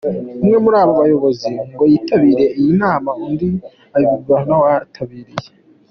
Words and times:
Umwe 0.41 0.57
muri 0.63 0.75
abo 0.81 0.93
bayobozi 1.01 1.51
ngo 1.71 1.83
yitabiriye 1.91 2.47
iriya 2.57 2.75
nama 2.81 3.09
undi 3.25 3.47
abibwirwa 3.95 4.35
n’uwayitabiriye. 4.47 5.47